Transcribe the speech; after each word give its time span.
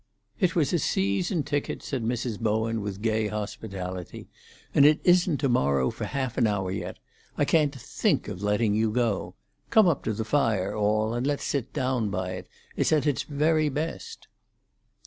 "It 0.39 0.55
was 0.55 0.73
a 0.73 0.79
season 0.79 1.43
ticket," 1.43 1.83
said 1.83 2.03
Mrs. 2.03 2.39
Bowen, 2.39 2.81
with 2.81 3.03
gay 3.03 3.27
hospitality, 3.27 4.27
"and 4.73 4.83
it 4.83 4.99
isn't 5.03 5.37
to 5.41 5.47
morrow 5.47 5.91
for 5.91 6.05
half 6.05 6.39
an 6.39 6.47
hour 6.47 6.71
yet. 6.71 6.97
I 7.37 7.45
can't 7.45 7.75
think 7.79 8.27
of 8.27 8.41
letting 8.41 8.73
you 8.73 8.89
go. 8.89 9.35
Come 9.69 9.87
up 9.87 10.03
to 10.05 10.13
the 10.13 10.25
fire, 10.25 10.75
all, 10.75 11.13
and 11.13 11.27
let's 11.27 11.43
sit 11.43 11.71
down 11.71 12.09
by 12.09 12.31
it. 12.31 12.47
It's 12.75 12.91
at 12.91 13.05
its 13.05 13.21
very 13.21 13.69
best." 13.69 14.27